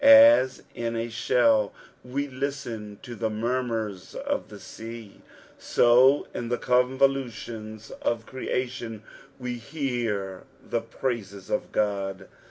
As 0.03 0.63
in 0.73 0.95
a 0.95 1.09
shell 1.11 1.73
we 2.03 2.27
listen 2.27 2.97
to 3.03 3.13
the 3.13 3.29
munnurs 3.29 4.15
of 4.15 4.47
the 4.49 4.59
sea, 4.59 5.21
so 5.59 6.27
in 6.33 6.49
the 6.49 6.57
convoiulions 6.57 7.91
of 8.01 8.25
creation 8.25 9.03
we 9.37 9.59
hear 9.59 10.45
the 10.67 10.81
praises 10.81 11.51
of 11.51 11.71
God. 11.71 12.27